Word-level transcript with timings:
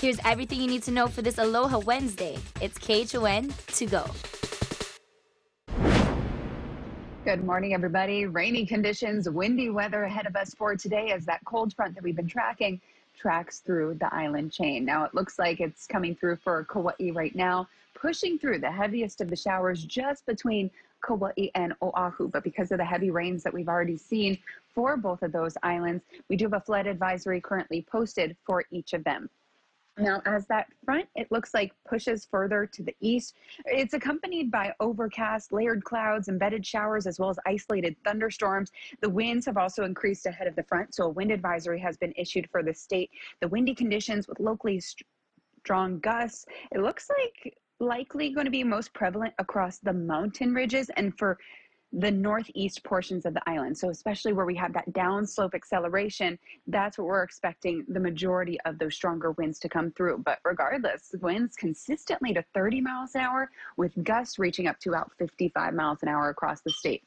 Here's 0.00 0.18
everything 0.24 0.62
you 0.62 0.66
need 0.66 0.82
to 0.84 0.90
know 0.90 1.08
for 1.08 1.20
this 1.20 1.36
Aloha 1.36 1.78
Wednesday. 1.80 2.38
It's 2.62 2.78
KHON 2.78 3.52
to 3.74 3.84
go. 3.84 4.06
Good 7.26 7.44
morning, 7.44 7.74
everybody. 7.74 8.24
Rainy 8.24 8.64
conditions, 8.64 9.28
windy 9.28 9.68
weather 9.68 10.04
ahead 10.04 10.24
of 10.24 10.36
us 10.36 10.54
for 10.54 10.74
today 10.74 11.10
as 11.10 11.26
that 11.26 11.44
cold 11.44 11.74
front 11.74 11.94
that 11.96 12.02
we've 12.02 12.16
been 12.16 12.26
tracking 12.26 12.80
tracks 13.14 13.58
through 13.58 13.96
the 14.00 14.08
island 14.14 14.52
chain. 14.52 14.86
Now, 14.86 15.04
it 15.04 15.12
looks 15.12 15.38
like 15.38 15.60
it's 15.60 15.86
coming 15.86 16.16
through 16.16 16.36
for 16.36 16.64
Kauai 16.64 17.10
right 17.12 17.36
now, 17.36 17.68
pushing 17.92 18.38
through 18.38 18.60
the 18.60 18.72
heaviest 18.72 19.20
of 19.20 19.28
the 19.28 19.36
showers 19.36 19.84
just 19.84 20.24
between 20.24 20.70
Kauai 21.06 21.48
and 21.54 21.74
Oahu. 21.82 22.28
But 22.28 22.42
because 22.42 22.72
of 22.72 22.78
the 22.78 22.86
heavy 22.86 23.10
rains 23.10 23.42
that 23.42 23.52
we've 23.52 23.68
already 23.68 23.98
seen 23.98 24.38
for 24.74 24.96
both 24.96 25.22
of 25.22 25.30
those 25.30 25.58
islands, 25.62 26.02
we 26.30 26.36
do 26.36 26.46
have 26.46 26.54
a 26.54 26.60
flood 26.60 26.86
advisory 26.86 27.42
currently 27.42 27.82
posted 27.82 28.34
for 28.46 28.64
each 28.70 28.94
of 28.94 29.04
them. 29.04 29.28
Now, 30.00 30.22
as 30.24 30.46
that 30.46 30.66
front, 30.84 31.06
it 31.14 31.30
looks 31.30 31.52
like 31.52 31.72
pushes 31.86 32.24
further 32.24 32.66
to 32.66 32.82
the 32.82 32.96
east. 33.00 33.36
It's 33.66 33.92
accompanied 33.92 34.50
by 34.50 34.72
overcast, 34.80 35.52
layered 35.52 35.84
clouds, 35.84 36.28
embedded 36.28 36.64
showers, 36.64 37.06
as 37.06 37.18
well 37.18 37.28
as 37.28 37.38
isolated 37.46 37.96
thunderstorms. 38.02 38.72
The 39.02 39.10
winds 39.10 39.44
have 39.44 39.58
also 39.58 39.84
increased 39.84 40.24
ahead 40.24 40.46
of 40.46 40.56
the 40.56 40.62
front, 40.62 40.94
so 40.94 41.04
a 41.04 41.08
wind 41.10 41.30
advisory 41.30 41.78
has 41.80 41.98
been 41.98 42.14
issued 42.16 42.48
for 42.50 42.62
the 42.62 42.72
state. 42.72 43.10
The 43.40 43.48
windy 43.48 43.74
conditions 43.74 44.26
with 44.26 44.40
locally 44.40 44.80
strong 45.60 46.00
gusts. 46.00 46.46
It 46.72 46.80
looks 46.80 47.10
like 47.10 47.54
likely 47.78 48.30
going 48.30 48.46
to 48.46 48.50
be 48.50 48.64
most 48.64 48.92
prevalent 48.94 49.34
across 49.38 49.78
the 49.78 49.92
mountain 49.92 50.54
ridges 50.54 50.90
and 50.96 51.16
for 51.18 51.38
the 51.92 52.10
northeast 52.10 52.84
portions 52.84 53.26
of 53.26 53.34
the 53.34 53.42
island. 53.46 53.76
So, 53.76 53.90
especially 53.90 54.32
where 54.32 54.46
we 54.46 54.54
have 54.56 54.72
that 54.74 54.92
downslope 54.92 55.54
acceleration, 55.54 56.38
that's 56.66 56.98
what 56.98 57.06
we're 57.06 57.22
expecting 57.22 57.84
the 57.88 58.00
majority 58.00 58.58
of 58.64 58.78
those 58.78 58.94
stronger 58.94 59.32
winds 59.32 59.58
to 59.60 59.68
come 59.68 59.90
through. 59.92 60.18
But 60.18 60.38
regardless, 60.44 61.14
winds 61.20 61.56
consistently 61.56 62.32
to 62.34 62.44
30 62.54 62.80
miles 62.80 63.14
an 63.14 63.22
hour 63.22 63.50
with 63.76 63.92
gusts 64.04 64.38
reaching 64.38 64.66
up 64.66 64.78
to 64.80 64.90
about 64.90 65.10
55 65.18 65.74
miles 65.74 65.98
an 66.02 66.08
hour 66.08 66.28
across 66.28 66.60
the 66.60 66.70
state. 66.70 67.02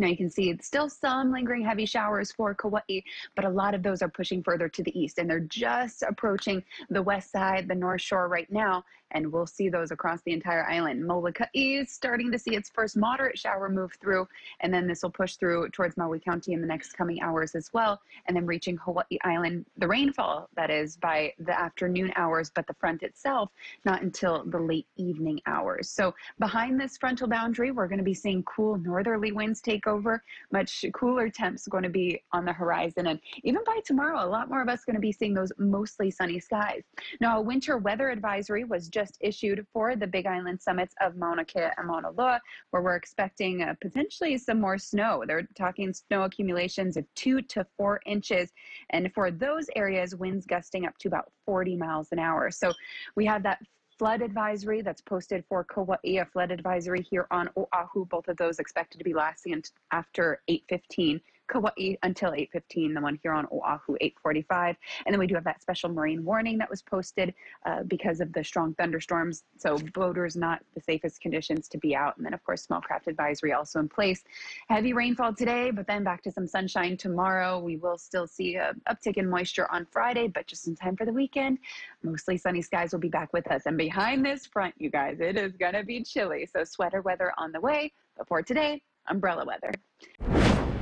Now 0.00 0.06
you 0.06 0.16
can 0.16 0.30
see 0.30 0.48
it's 0.48 0.66
still 0.66 0.88
some 0.88 1.30
lingering 1.30 1.62
heavy 1.62 1.84
showers 1.84 2.32
for 2.32 2.54
Kauai, 2.54 3.00
but 3.36 3.44
a 3.44 3.50
lot 3.50 3.74
of 3.74 3.82
those 3.82 4.00
are 4.00 4.08
pushing 4.08 4.42
further 4.42 4.66
to 4.66 4.82
the 4.82 4.98
east 4.98 5.18
and 5.18 5.28
they're 5.28 5.40
just 5.40 6.02
approaching 6.02 6.64
the 6.88 7.02
west 7.02 7.30
side, 7.30 7.68
the 7.68 7.74
north 7.74 8.00
shore 8.00 8.26
right 8.26 8.50
now 8.50 8.82
and 9.12 9.30
we'll 9.32 9.46
see 9.46 9.68
those 9.68 9.90
across 9.90 10.22
the 10.22 10.32
entire 10.32 10.64
island. 10.66 11.04
Molokai 11.04 11.46
is 11.54 11.90
starting 11.90 12.30
to 12.32 12.38
see 12.38 12.54
its 12.54 12.70
first 12.70 12.96
moderate 12.96 13.38
shower 13.38 13.68
move 13.68 13.92
through, 14.00 14.28
and 14.60 14.72
then 14.72 14.86
this 14.86 15.02
will 15.02 15.10
push 15.10 15.36
through 15.36 15.68
towards 15.70 15.96
Maui 15.96 16.20
County 16.20 16.52
in 16.52 16.60
the 16.60 16.66
next 16.66 16.92
coming 16.92 17.20
hours 17.20 17.54
as 17.54 17.72
well, 17.72 18.00
and 18.26 18.36
then 18.36 18.46
reaching 18.46 18.76
Hawaii 18.76 19.18
Island, 19.24 19.66
the 19.78 19.88
rainfall 19.88 20.48
that 20.56 20.70
is 20.70 20.96
by 20.96 21.32
the 21.38 21.58
afternoon 21.58 22.12
hours, 22.16 22.50
but 22.54 22.66
the 22.66 22.74
front 22.74 23.02
itself 23.02 23.50
not 23.84 24.02
until 24.02 24.44
the 24.44 24.58
late 24.58 24.86
evening 24.96 25.40
hours. 25.46 25.88
So 25.88 26.14
behind 26.38 26.80
this 26.80 26.96
frontal 26.96 27.28
boundary, 27.28 27.70
we're 27.70 27.88
going 27.88 27.98
to 27.98 28.04
be 28.04 28.14
seeing 28.14 28.42
cool 28.44 28.78
northerly 28.78 29.32
winds 29.32 29.60
take 29.60 29.86
over, 29.90 30.22
much 30.52 30.84
cooler 30.94 31.28
temps 31.28 31.66
going 31.68 31.82
to 31.82 31.90
be 31.90 32.22
on 32.32 32.44
the 32.44 32.52
horizon, 32.52 33.08
and 33.08 33.20
even 33.44 33.62
by 33.66 33.80
tomorrow, 33.84 34.24
a 34.24 34.26
lot 34.26 34.48
more 34.48 34.62
of 34.62 34.68
us 34.68 34.84
going 34.84 34.94
to 34.94 35.00
be 35.00 35.12
seeing 35.12 35.34
those 35.34 35.52
mostly 35.58 36.10
sunny 36.10 36.40
skies. 36.40 36.82
Now, 37.20 37.38
a 37.38 37.42
winter 37.42 37.78
weather 37.78 38.08
advisory 38.10 38.64
was 38.64 38.88
just 38.88 39.18
issued 39.20 39.66
for 39.72 39.96
the 39.96 40.06
Big 40.06 40.26
Island 40.26 40.60
summits 40.60 40.94
of 41.00 41.16
Mauna 41.16 41.44
Kea 41.44 41.68
and 41.76 41.86
Mauna 41.86 42.10
Loa, 42.10 42.40
where 42.70 42.82
we're 42.82 42.96
expecting 42.96 43.62
uh, 43.62 43.74
potentially 43.80 44.38
some 44.38 44.60
more 44.60 44.78
snow. 44.78 45.24
They're 45.26 45.48
talking 45.56 45.92
snow 45.92 46.22
accumulations 46.22 46.96
of 46.96 47.04
two 47.14 47.42
to 47.42 47.66
four 47.76 48.00
inches. 48.06 48.52
And 48.90 49.12
for 49.14 49.30
those 49.30 49.66
areas, 49.76 50.14
winds 50.14 50.46
gusting 50.46 50.86
up 50.86 50.96
to 50.98 51.08
about 51.08 51.30
40 51.46 51.76
miles 51.76 52.08
an 52.12 52.18
hour. 52.18 52.50
So 52.50 52.72
we 53.16 53.26
have 53.26 53.42
that 53.42 53.58
flood 54.00 54.22
advisory 54.22 54.80
that's 54.80 55.02
posted 55.02 55.44
for 55.46 55.62
Kauai, 55.62 55.96
a 56.04 56.24
flood 56.24 56.50
advisory 56.50 57.02
here 57.10 57.26
on 57.30 57.50
Oahu. 57.54 58.06
Both 58.06 58.28
of 58.28 58.38
those 58.38 58.58
expected 58.58 58.96
to 58.96 59.04
be 59.04 59.12
lasting 59.12 59.62
after 59.92 60.40
8:15 60.48 61.20
Kauai 61.50 61.96
until 62.02 62.32
8:15. 62.32 62.94
The 62.94 63.00
one 63.00 63.18
here 63.22 63.32
on 63.32 63.46
Oahu 63.52 63.96
8:45, 64.00 64.76
and 65.04 65.12
then 65.12 65.18
we 65.18 65.26
do 65.26 65.34
have 65.34 65.44
that 65.44 65.60
special 65.60 65.90
marine 65.90 66.24
warning 66.24 66.58
that 66.58 66.70
was 66.70 66.82
posted 66.82 67.34
uh, 67.66 67.82
because 67.82 68.20
of 68.20 68.32
the 68.32 68.42
strong 68.44 68.74
thunderstorms. 68.74 69.44
So 69.56 69.78
boaters 69.94 70.36
not 70.36 70.62
the 70.74 70.80
safest 70.80 71.20
conditions 71.20 71.68
to 71.68 71.78
be 71.78 71.94
out, 71.94 72.16
and 72.16 72.24
then 72.24 72.34
of 72.34 72.42
course 72.44 72.62
small 72.62 72.80
craft 72.80 73.08
advisory 73.08 73.52
also 73.52 73.80
in 73.80 73.88
place. 73.88 74.22
Heavy 74.68 74.92
rainfall 74.92 75.34
today, 75.34 75.70
but 75.70 75.86
then 75.86 76.04
back 76.04 76.22
to 76.22 76.30
some 76.30 76.46
sunshine 76.46 76.96
tomorrow. 76.96 77.58
We 77.58 77.76
will 77.76 77.98
still 77.98 78.26
see 78.26 78.56
a 78.56 78.74
uptick 78.88 79.16
in 79.16 79.28
moisture 79.28 79.70
on 79.70 79.86
Friday, 79.86 80.28
but 80.28 80.46
just 80.46 80.68
in 80.68 80.76
time 80.76 80.96
for 80.96 81.04
the 81.04 81.12
weekend. 81.12 81.58
Mostly 82.02 82.36
sunny 82.36 82.62
skies 82.62 82.92
will 82.92 83.00
be 83.00 83.08
back 83.08 83.32
with 83.32 83.50
us, 83.50 83.66
and 83.66 83.76
behind 83.76 84.24
this 84.24 84.46
front, 84.46 84.74
you 84.78 84.90
guys, 84.90 85.20
it 85.20 85.36
is 85.36 85.56
gonna 85.56 85.82
be 85.82 86.02
chilly. 86.02 86.46
So 86.46 86.64
sweater 86.64 87.02
weather 87.02 87.32
on 87.36 87.52
the 87.52 87.60
way. 87.60 87.92
But 88.16 88.28
for 88.28 88.42
today, 88.42 88.82
umbrella 89.08 89.44
weather. 89.44 89.72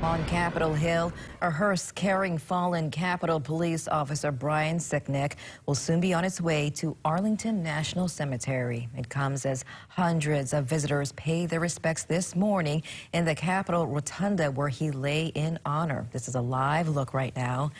On 0.02 0.24
Capitol 0.26 0.74
Hill, 0.74 1.12
a 1.42 1.50
hearse 1.50 1.90
carrying 1.90 2.38
fallen 2.38 2.88
Capitol 2.88 3.40
Police 3.40 3.88
Officer 3.88 4.30
Brian 4.30 4.78
Sicknick 4.78 5.32
will 5.66 5.74
soon 5.74 5.98
be 5.98 6.14
on 6.14 6.24
its 6.24 6.40
way 6.40 6.70
to 6.76 6.96
Arlington 7.04 7.64
National 7.64 8.06
Cemetery. 8.06 8.88
It 8.96 9.08
comes 9.08 9.44
as 9.44 9.64
hundreds 9.88 10.52
of 10.52 10.66
visitors 10.66 11.10
pay 11.12 11.46
their 11.46 11.58
respects 11.58 12.04
this 12.04 12.36
morning 12.36 12.84
in 13.12 13.24
the 13.24 13.34
Capitol 13.34 13.88
Rotunda 13.88 14.52
where 14.52 14.68
he 14.68 14.92
lay 14.92 15.26
in 15.26 15.58
honor. 15.66 16.06
This 16.12 16.28
is 16.28 16.36
a 16.36 16.40
live 16.40 16.88
look 16.88 17.12
right 17.12 17.34
now. 17.34 17.72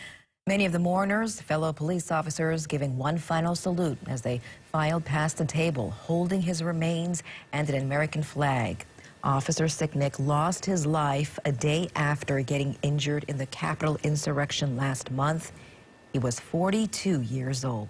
Many 0.49 0.65
of 0.65 0.73
the 0.73 0.79
mourners, 0.81 1.41
fellow 1.41 1.73
police 1.73 2.11
officers, 2.11 2.67
giving 2.67 2.99
one 2.99 3.19
final 3.19 3.55
salute 3.55 3.99
as 4.09 4.23
they 4.23 4.41
filed 4.73 5.05
past 5.05 5.39
the 5.39 5.45
table, 5.45 5.91
holding 5.91 6.43
his 6.43 6.65
remains 6.65 7.23
and 7.53 7.71
an 7.71 7.81
American 7.81 8.25
flag. 8.25 8.87
Officer 9.25 9.65
Sicknick 9.65 10.19
lost 10.19 10.65
his 10.65 10.87
life 10.87 11.39
a 11.45 11.53
day 11.53 11.89
after 11.97 12.41
getting 12.41 12.77
injured 12.83 13.25
in 13.29 13.37
the 13.37 13.47
Capitol 13.47 13.99
insurrection 14.03 14.77
last 14.77 15.11
month. 15.11 15.53
He 16.13 16.19
was 16.19 16.39
42 16.39 17.23
years 17.23 17.65
old. 17.65 17.89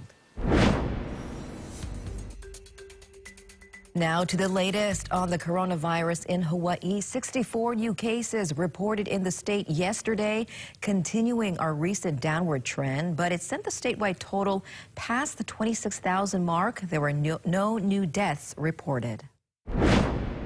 Now 3.95 4.23
to 4.23 4.37
the 4.37 4.49
latest 4.49 5.11
on 5.11 5.29
the 5.29 5.39
coronavirus 5.39 6.27
in 6.27 6.41
Hawaii. 6.41 7.01
64 7.01 7.75
new 7.75 7.95
cases 7.95 8.57
reported 8.57 9.09
in 9.09 9.25
the 9.25 9.31
state 9.31 9.69
yesterday, 9.69 10.47
continuing 10.81 11.59
our 11.59 11.75
recent 11.75 12.21
downward 12.21 12.65
trend, 12.65 13.17
but 13.17 13.33
it 13.33 13.43
sent 13.43 13.65
the 13.65 13.71
statewide 13.71 14.21
total 14.21 14.65
past 14.95 15.37
the 15.37 15.45
26,000 15.45 16.45
mark. 16.45 16.81
There 16.83 17.01
were 17.01 17.13
no, 17.13 17.41
no 17.45 17.79
new 17.79 18.07
deaths 18.07 18.55
reported. 18.57 19.25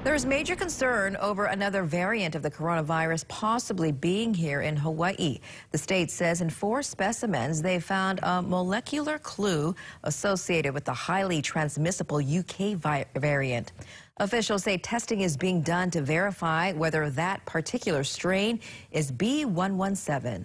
There's 0.03 0.25
major 0.25 0.57
concern 0.57 1.15
over 1.15 1.45
another 1.45 1.83
variant 1.83 2.35
of 2.35 2.43
the 2.43 2.51
coronavirus 2.51 3.25
possibly 3.29 3.93
being 3.93 4.33
here 4.33 4.59
in 4.59 4.75
Hawaii. 4.75 5.39
The 5.71 5.77
state 5.77 6.11
says 6.11 6.41
in 6.41 6.49
four 6.49 6.83
specimens 6.83 7.61
they 7.61 7.79
found 7.79 8.19
a 8.21 8.41
molecular 8.41 9.17
clue 9.17 9.73
associated 10.03 10.73
with 10.73 10.83
the 10.83 10.93
highly 10.93 11.41
transmissible 11.41 12.17
UK 12.17 12.75
variant. 13.15 13.71
Officials 14.17 14.63
say 14.65 14.77
testing 14.77 15.21
is 15.21 15.37
being 15.37 15.61
done 15.61 15.89
to 15.91 16.01
verify 16.01 16.73
whether 16.73 17.09
that 17.11 17.43
particular 17.45 18.03
strain 18.03 18.59
is 18.91 19.09
B117. 19.09 20.43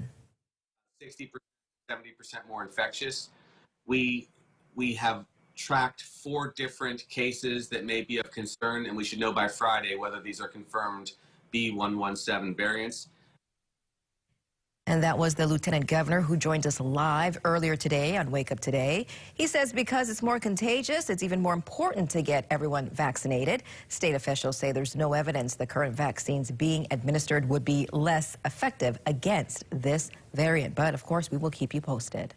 60%, 1.02 1.30
70% 1.90 2.48
more 2.48 2.62
infectious. 2.62 3.30
We 3.86 4.28
we 4.76 4.94
have 4.94 5.24
tracked 5.58 6.02
four 6.02 6.54
different 6.56 7.06
cases 7.08 7.68
that 7.68 7.84
may 7.84 8.02
be 8.02 8.18
of 8.18 8.30
concern, 8.30 8.86
and 8.86 8.96
we 8.96 9.04
should 9.04 9.18
know 9.18 9.32
by 9.32 9.48
Friday 9.48 9.96
whether 9.96 10.20
these 10.20 10.40
are 10.40 10.48
confirmed 10.48 11.12
B117 11.52 12.56
variants. 12.56 13.08
And 14.86 15.02
that 15.02 15.18
was 15.18 15.34
the 15.34 15.46
lieutenant 15.46 15.86
governor 15.86 16.22
who 16.22 16.34
joined 16.34 16.66
us 16.66 16.80
live 16.80 17.36
earlier 17.44 17.76
today 17.76 18.16
on 18.16 18.30
Wake 18.30 18.50
Up 18.50 18.58
Today. 18.58 19.06
He 19.34 19.46
says 19.46 19.70
because 19.70 20.08
it's 20.08 20.22
more 20.22 20.40
contagious, 20.40 21.10
it's 21.10 21.22
even 21.22 21.42
more 21.42 21.52
important 21.52 22.08
to 22.12 22.22
get 22.22 22.46
everyone 22.50 22.88
vaccinated. 22.88 23.64
State 23.88 24.14
officials 24.14 24.56
say 24.56 24.72
there's 24.72 24.96
no 24.96 25.12
evidence 25.12 25.56
the 25.56 25.66
current 25.66 25.94
vaccines 25.94 26.50
being 26.50 26.86
administered 26.90 27.46
would 27.50 27.66
be 27.66 27.86
less 27.92 28.38
effective 28.46 28.98
against 29.04 29.64
this 29.70 30.10
variant. 30.32 30.74
But 30.74 30.94
of 30.94 31.04
course, 31.04 31.30
we 31.30 31.36
will 31.36 31.50
keep 31.50 31.74
you 31.74 31.82
posted. 31.82 32.34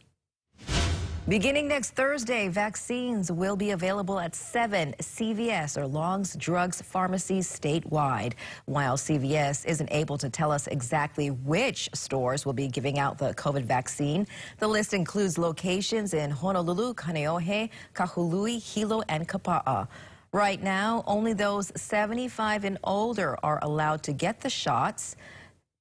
Beginning 1.28 1.68
next 1.68 1.92
Thursday, 1.92 2.48
vaccines 2.48 3.32
will 3.32 3.56
be 3.56 3.72
available 3.72 4.20
at 4.20 4.34
seven 4.34 4.96
CVS 5.00 5.78
or 5.78 5.86
Long's 5.86 6.36
Drugs 6.36 6.82
pharmacies 6.82 7.48
statewide. 7.48 8.34
While 8.66 8.98
CVS 8.98 9.64
isn't 9.68 9.90
able 9.92 10.18
to 10.18 10.32
tell 10.32 10.52
us 10.52 10.66
exactly 10.66 11.30
which 11.30 11.88
stores 11.94 12.44
will 12.44 12.54
be 12.54 12.68
giving 12.68 12.98
out 12.98 13.20
the 13.20 13.36
COVID 13.36 13.66
vaccine, 13.66 14.26
the 14.58 14.68
list 14.68 14.96
includes 14.96 15.38
locations 15.38 16.16
in 16.16 16.32
Honolulu, 16.32 16.96
Kaneohe, 16.96 17.70
Kahului, 17.94 18.60
Hilo, 18.60 19.04
and 19.08 19.28
Kapa'a. 19.28 19.88
Right 20.32 20.62
now, 20.62 21.04
only 21.06 21.34
those 21.34 21.72
75 21.76 22.64
and 22.64 22.80
older 22.84 23.38
are 23.44 23.60
allowed 23.62 24.02
to 24.04 24.12
get 24.12 24.42
the 24.42 24.50
shots. 24.50 25.16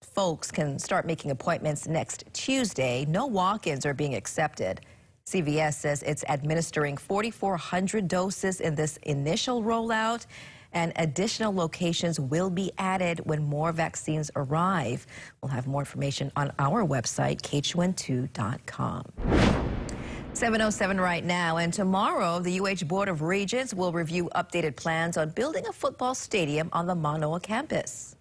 Folks 0.02 0.50
can 0.50 0.78
start 0.78 1.06
making 1.06 1.31
appointments 1.31 1.88
next 1.88 2.25
Tuesday. 2.34 3.06
No 3.08 3.25
walk 3.25 3.66
ins 3.66 3.87
are 3.87 3.94
being 3.94 4.14
accepted. 4.14 4.82
CVS 5.30 5.74
says 5.74 6.02
it's 6.02 6.24
administering 6.24 6.96
4,400 6.96 8.08
doses 8.08 8.60
in 8.60 8.74
this 8.74 8.96
initial 9.04 9.62
rollout, 9.62 10.26
and 10.72 10.92
additional 10.96 11.54
locations 11.54 12.18
will 12.18 12.50
be 12.50 12.72
added 12.78 13.20
when 13.26 13.44
more 13.44 13.70
vaccines 13.70 14.30
arrive. 14.34 15.06
We'll 15.40 15.52
have 15.52 15.68
more 15.68 15.82
information 15.82 16.32
on 16.34 16.52
our 16.58 16.84
website, 16.84 17.42
khon2.com. 17.42 19.04
707 20.32 21.00
right 21.00 21.24
now, 21.24 21.58
and 21.58 21.72
tomorrow 21.72 22.40
the 22.40 22.60
UH 22.60 22.84
Board 22.86 23.08
of 23.08 23.22
Regents 23.22 23.72
will 23.72 23.92
review 23.92 24.30
updated 24.34 24.74
plans 24.74 25.16
on 25.16 25.30
building 25.30 25.66
a 25.68 25.72
football 25.72 26.14
stadium 26.14 26.70
on 26.72 26.86
the 26.86 26.94
Manoa 26.94 27.38
campus. 27.38 28.16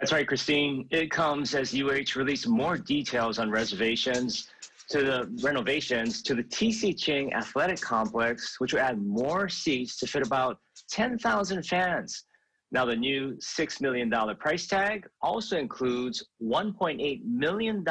That's 0.00 0.12
right, 0.12 0.26
Christine. 0.26 0.86
It 0.90 1.10
comes 1.10 1.54
as 1.54 1.72
UH 1.72 2.16
released 2.18 2.48
more 2.48 2.76
details 2.76 3.38
on 3.38 3.48
reservations 3.50 4.48
to 4.90 5.02
the 5.02 5.38
renovations 5.42 6.22
to 6.22 6.34
the 6.34 6.44
TC 6.44 6.98
Ching 6.98 7.32
Athletic 7.34 7.80
Complex, 7.80 8.56
which 8.58 8.72
will 8.72 8.80
add 8.80 9.00
more 9.00 9.48
seats 9.48 9.96
to 9.98 10.06
fit 10.06 10.26
about 10.26 10.58
10,000 10.90 11.62
fans. 11.64 12.24
Now, 12.72 12.84
the 12.84 12.96
new 12.96 13.36
$6 13.36 13.80
million 13.80 14.10
price 14.36 14.66
tag 14.66 15.06
also 15.22 15.56
includes 15.56 16.26
$1.8 16.42 17.24
million 17.24 17.84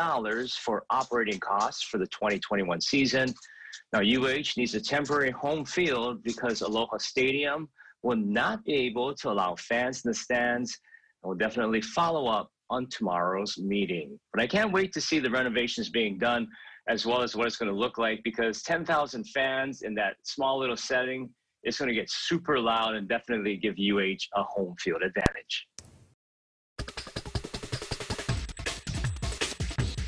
for 0.62 0.84
operating 0.90 1.40
costs 1.40 1.84
for 1.84 1.98
the 1.98 2.07
2021 2.07 2.81
season. 2.81 3.34
Now, 3.94 4.00
UH 4.00 4.54
needs 4.57 4.75
a 4.75 4.81
temporary 4.81 5.31
home 5.31 5.66
field 5.66 6.22
because 6.24 6.62
Aloha 6.62 6.98
Stadium 6.98 7.69
will 8.01 8.18
not 8.18 8.63
be 8.66 8.74
able 8.74 9.16
to 9.16 9.31
allow 9.31 9.56
fans 9.56 10.04
in 10.04 10.12
the 10.12 10.16
stands. 10.16 10.78
And 11.24 11.30
we'll 11.30 11.38
definitely 11.38 11.81
follow 11.81 12.28
up 12.28 12.51
on 12.69 12.88
tomorrow's 12.89 13.57
meeting. 13.57 14.19
But 14.34 14.42
I 14.42 14.48
can't 14.48 14.74
wait 14.74 14.92
to 14.94 15.01
see 15.01 15.19
the 15.19 15.30
renovations 15.30 15.89
being 15.89 16.18
done 16.18 16.48
as 16.88 17.06
well 17.06 17.21
as 17.21 17.35
what 17.35 17.47
it's 17.47 17.57
going 17.57 17.71
to 17.71 17.77
look 17.77 17.97
like 17.97 18.21
because 18.24 18.62
10,000 18.63 19.24
fans 19.25 19.83
in 19.83 19.94
that 19.95 20.15
small 20.24 20.59
little 20.59 20.77
setting 20.77 21.30
it's 21.63 21.77
going 21.77 21.88
to 21.88 21.95
get 21.95 22.09
super 22.09 22.59
loud 22.59 22.95
and 22.95 23.07
definitely 23.07 23.56
give 23.56 23.75
UH 23.80 24.18
a 24.35 24.44
home 24.44 24.75
field 24.80 25.01
advantage. 25.01 25.68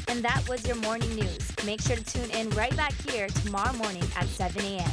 And 0.07 0.23
that 0.23 0.47
was 0.47 0.65
your 0.67 0.75
morning 0.77 1.13
news. 1.15 1.51
Make 1.65 1.81
sure 1.81 1.95
to 1.95 2.03
tune 2.03 2.29
in 2.31 2.49
right 2.51 2.75
back 2.75 2.93
here 3.09 3.27
tomorrow 3.27 3.73
morning 3.73 4.03
at 4.15 4.27
7 4.27 4.63
a.m. 4.63 4.91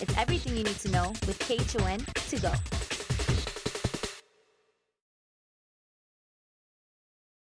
It's 0.00 0.16
everything 0.16 0.56
you 0.56 0.64
need 0.64 0.78
to 0.80 0.90
know 0.90 1.08
with 1.26 1.38
KHON 1.40 1.98
to 2.28 2.40
go. 2.40 2.71